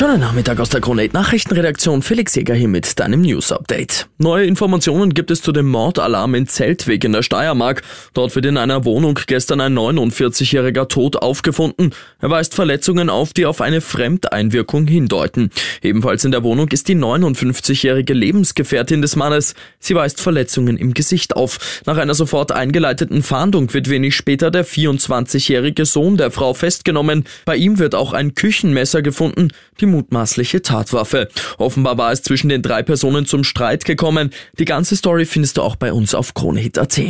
Schönen 0.00 0.20
Nachmittag 0.20 0.58
aus 0.60 0.70
der 0.70 0.80
Krone 0.80 1.10
Nachrichtenredaktion. 1.12 2.00
Felix 2.00 2.34
Jäger 2.34 2.54
hier 2.54 2.68
mit 2.68 2.98
deinem 2.98 3.20
News 3.20 3.52
Update. 3.52 4.08
Neue 4.16 4.46
Informationen 4.46 5.12
gibt 5.12 5.30
es 5.30 5.42
zu 5.42 5.52
dem 5.52 5.68
Mordalarm 5.68 6.34
in 6.34 6.46
Zeltweg 6.46 7.04
in 7.04 7.12
der 7.12 7.22
Steiermark. 7.22 7.82
Dort 8.14 8.34
wird 8.34 8.46
in 8.46 8.56
einer 8.56 8.86
Wohnung 8.86 9.20
gestern 9.26 9.60
ein 9.60 9.74
49-jähriger 9.74 10.88
tot 10.88 11.16
aufgefunden. 11.16 11.90
Er 12.18 12.30
weist 12.30 12.54
Verletzungen 12.54 13.10
auf, 13.10 13.34
die 13.34 13.44
auf 13.44 13.60
eine 13.60 13.82
Fremdeinwirkung 13.82 14.86
hindeuten. 14.86 15.50
Ebenfalls 15.82 16.24
in 16.24 16.30
der 16.30 16.44
Wohnung 16.44 16.68
ist 16.68 16.88
die 16.88 16.96
59-jährige 16.96 18.14
Lebensgefährtin 18.14 19.02
des 19.02 19.16
Mannes. 19.16 19.54
Sie 19.80 19.94
weist 19.94 20.22
Verletzungen 20.22 20.78
im 20.78 20.94
Gesicht 20.94 21.36
auf. 21.36 21.82
Nach 21.84 21.98
einer 21.98 22.14
sofort 22.14 22.52
eingeleiteten 22.52 23.22
Fahndung 23.22 23.74
wird 23.74 23.90
wenig 23.90 24.16
später 24.16 24.50
der 24.50 24.64
24-jährige 24.64 25.84
Sohn 25.84 26.16
der 26.16 26.30
Frau 26.30 26.54
festgenommen. 26.54 27.24
Bei 27.44 27.56
ihm 27.56 27.78
wird 27.78 27.94
auch 27.94 28.14
ein 28.14 28.34
Küchenmesser 28.34 29.02
gefunden. 29.02 29.48
Die 29.80 29.89
mutmaßliche 29.90 30.62
Tatwaffe. 30.62 31.28
Offenbar 31.58 31.98
war 31.98 32.12
es 32.12 32.22
zwischen 32.22 32.48
den 32.48 32.62
drei 32.62 32.82
Personen 32.82 33.26
zum 33.26 33.44
Streit 33.44 33.84
gekommen. 33.84 34.30
Die 34.58 34.64
ganze 34.64 34.96
Story 34.96 35.26
findest 35.26 35.56
du 35.56 35.62
auch 35.62 35.76
bei 35.76 35.92
uns 35.92 36.14
auf 36.14 36.34
kronehit.at. 36.34 37.00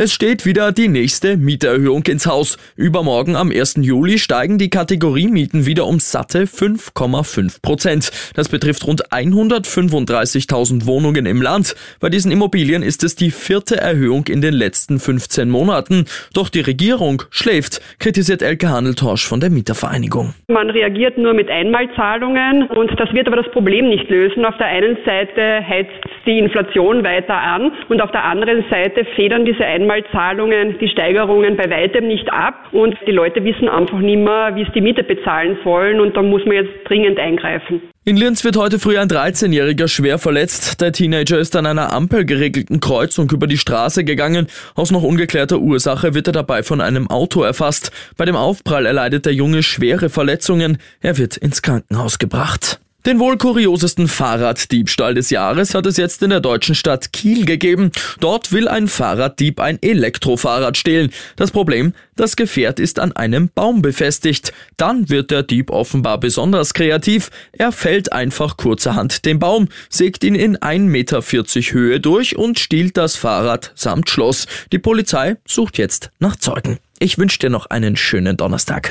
Es 0.00 0.12
steht 0.12 0.46
wieder 0.46 0.70
die 0.70 0.86
nächste 0.86 1.36
Mieterhöhung 1.36 2.04
ins 2.06 2.24
Haus. 2.24 2.56
Übermorgen 2.76 3.34
am 3.34 3.50
1. 3.50 3.78
Juli 3.80 4.18
steigen 4.18 4.56
die 4.56 4.70
Kategoriemieten 4.70 5.66
wieder 5.66 5.86
um 5.86 5.98
satte 5.98 6.44
5,5 6.44 7.60
Prozent. 7.60 8.12
Das 8.36 8.48
betrifft 8.48 8.86
rund 8.86 9.10
135.000 9.10 10.86
Wohnungen 10.86 11.26
im 11.26 11.42
Land. 11.42 11.74
Bei 11.98 12.10
diesen 12.10 12.30
Immobilien 12.30 12.84
ist 12.84 13.02
es 13.02 13.16
die 13.16 13.32
vierte 13.32 13.78
Erhöhung 13.78 14.28
in 14.28 14.40
den 14.40 14.54
letzten 14.54 15.00
15 15.00 15.50
Monaten. 15.50 16.04
Doch 16.32 16.48
die 16.48 16.60
Regierung 16.60 17.24
schläft, 17.30 17.80
kritisiert 17.98 18.40
Elke 18.40 18.68
Handeltorsch 18.68 19.26
von 19.26 19.40
der 19.40 19.50
Mietervereinigung. 19.50 20.32
Man 20.46 20.70
reagiert 20.70 21.18
nur 21.18 21.34
mit 21.34 21.50
Einmalzahlungen 21.50 22.68
und 22.68 22.92
das 23.00 23.12
wird 23.12 23.26
aber 23.26 23.42
das 23.42 23.50
Problem 23.50 23.88
nicht 23.88 24.08
lösen. 24.08 24.44
Auf 24.44 24.56
der 24.58 24.68
einen 24.68 24.96
Seite 25.04 25.66
heizt 25.68 25.90
die 26.24 26.38
Inflation 26.38 27.02
weiter 27.02 27.34
an 27.36 27.72
und 27.88 28.00
auf 28.00 28.12
der 28.12 28.22
anderen 28.22 28.64
Seite 28.70 29.04
federn 29.16 29.44
diese 29.44 29.64
Einmalzahlungen 29.64 29.87
Einmalzahlungen, 29.88 30.78
die 30.78 30.88
Steigerungen 30.88 31.56
bei 31.56 31.70
weitem 31.70 32.06
nicht 32.06 32.30
ab 32.32 32.68
und 32.72 32.94
die 33.06 33.12
Leute 33.12 33.42
wissen 33.44 33.68
einfach 33.68 33.98
nicht 33.98 34.18
mehr, 34.18 34.52
wie 34.54 34.62
es 34.62 34.68
die 34.74 34.80
Miete 34.80 35.02
bezahlen 35.02 35.56
sollen 35.64 36.00
und 36.00 36.16
da 36.16 36.22
muss 36.22 36.44
man 36.44 36.56
jetzt 36.56 36.72
dringend 36.84 37.18
eingreifen. 37.18 37.82
In 38.04 38.16
Linz 38.16 38.44
wird 38.44 38.56
heute 38.56 38.78
früh 38.78 38.98
ein 38.98 39.08
13-Jähriger 39.08 39.88
schwer 39.88 40.18
verletzt. 40.18 40.80
Der 40.80 40.92
Teenager 40.92 41.38
ist 41.38 41.54
an 41.56 41.66
einer 41.66 41.92
ampelgeregelten 41.92 42.80
Kreuzung 42.80 43.30
über 43.30 43.46
die 43.46 43.58
Straße 43.58 44.04
gegangen. 44.04 44.46
Aus 44.74 44.90
noch 44.90 45.02
ungeklärter 45.02 45.58
Ursache 45.58 46.14
wird 46.14 46.26
er 46.26 46.32
dabei 46.32 46.62
von 46.62 46.80
einem 46.80 47.10
Auto 47.10 47.42
erfasst. 47.42 47.92
Bei 48.16 48.24
dem 48.24 48.36
Aufprall 48.36 48.86
erleidet 48.86 49.26
der 49.26 49.34
Junge 49.34 49.62
schwere 49.62 50.08
Verletzungen. 50.08 50.78
Er 51.00 51.18
wird 51.18 51.36
ins 51.36 51.60
Krankenhaus 51.60 52.18
gebracht. 52.18 52.80
Den 53.06 53.20
wohl 53.20 53.38
kuriosesten 53.38 54.08
Fahrraddiebstahl 54.08 55.14
des 55.14 55.30
Jahres 55.30 55.72
hat 55.72 55.86
es 55.86 55.96
jetzt 55.96 56.20
in 56.24 56.30
der 56.30 56.40
deutschen 56.40 56.74
Stadt 56.74 57.12
Kiel 57.12 57.44
gegeben. 57.44 57.92
Dort 58.18 58.50
will 58.50 58.66
ein 58.66 58.88
Fahrraddieb 58.88 59.60
ein 59.60 59.80
Elektrofahrrad 59.80 60.76
stehlen. 60.76 61.12
Das 61.36 61.52
Problem, 61.52 61.94
das 62.16 62.34
Gefährt 62.34 62.80
ist 62.80 62.98
an 62.98 63.12
einem 63.12 63.50
Baum 63.54 63.82
befestigt. 63.82 64.52
Dann 64.76 65.08
wird 65.08 65.30
der 65.30 65.44
Dieb 65.44 65.70
offenbar 65.70 66.18
besonders 66.18 66.74
kreativ. 66.74 67.30
Er 67.52 67.70
fällt 67.70 68.12
einfach 68.12 68.56
kurzerhand 68.56 69.24
den 69.24 69.38
Baum, 69.38 69.68
sägt 69.88 70.24
ihn 70.24 70.34
in 70.34 70.58
1,40 70.58 70.80
Meter 70.80 71.22
Höhe 71.22 72.00
durch 72.00 72.36
und 72.36 72.58
stiehlt 72.58 72.96
das 72.96 73.14
Fahrrad 73.14 73.70
samt 73.76 74.10
Schloss. 74.10 74.46
Die 74.72 74.80
Polizei 74.80 75.36
sucht 75.46 75.78
jetzt 75.78 76.10
nach 76.18 76.34
Zeugen. 76.34 76.78
Ich 76.98 77.16
wünsche 77.16 77.38
dir 77.38 77.50
noch 77.50 77.66
einen 77.66 77.96
schönen 77.96 78.36
Donnerstag. 78.36 78.90